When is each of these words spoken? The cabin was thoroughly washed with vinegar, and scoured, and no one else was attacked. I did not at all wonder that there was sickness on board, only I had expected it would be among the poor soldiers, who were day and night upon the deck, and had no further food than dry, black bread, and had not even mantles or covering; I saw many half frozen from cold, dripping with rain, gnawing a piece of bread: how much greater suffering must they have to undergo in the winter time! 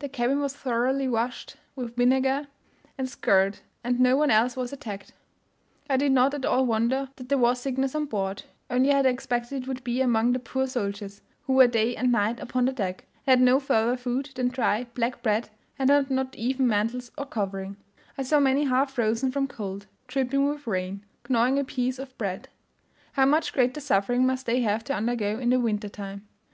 The 0.00 0.08
cabin 0.10 0.40
was 0.42 0.54
thoroughly 0.54 1.08
washed 1.08 1.56
with 1.76 1.96
vinegar, 1.96 2.46
and 2.98 3.08
scoured, 3.08 3.60
and 3.82 3.98
no 3.98 4.18
one 4.18 4.30
else 4.30 4.54
was 4.54 4.70
attacked. 4.70 5.14
I 5.88 5.96
did 5.96 6.12
not 6.12 6.34
at 6.34 6.44
all 6.44 6.66
wonder 6.66 7.08
that 7.16 7.30
there 7.30 7.38
was 7.38 7.58
sickness 7.58 7.94
on 7.94 8.04
board, 8.04 8.42
only 8.68 8.90
I 8.92 8.96
had 8.96 9.06
expected 9.06 9.62
it 9.62 9.68
would 9.68 9.82
be 9.82 10.02
among 10.02 10.32
the 10.34 10.38
poor 10.40 10.66
soldiers, 10.66 11.22
who 11.44 11.54
were 11.54 11.66
day 11.68 11.96
and 11.96 12.12
night 12.12 12.38
upon 12.38 12.66
the 12.66 12.72
deck, 12.72 13.06
and 13.26 13.40
had 13.40 13.40
no 13.40 13.58
further 13.58 13.96
food 13.96 14.28
than 14.34 14.48
dry, 14.48 14.88
black 14.92 15.22
bread, 15.22 15.48
and 15.78 15.88
had 15.88 16.10
not 16.10 16.36
even 16.36 16.68
mantles 16.68 17.10
or 17.16 17.24
covering; 17.24 17.78
I 18.18 18.24
saw 18.24 18.40
many 18.40 18.64
half 18.64 18.92
frozen 18.92 19.32
from 19.32 19.48
cold, 19.48 19.86
dripping 20.06 20.50
with 20.50 20.66
rain, 20.66 21.02
gnawing 21.30 21.58
a 21.58 21.64
piece 21.64 21.98
of 21.98 22.14
bread: 22.18 22.50
how 23.14 23.24
much 23.24 23.54
greater 23.54 23.80
suffering 23.80 24.26
must 24.26 24.44
they 24.44 24.60
have 24.60 24.84
to 24.84 24.94
undergo 24.94 25.38
in 25.38 25.48
the 25.48 25.58
winter 25.58 25.88
time! 25.88 26.28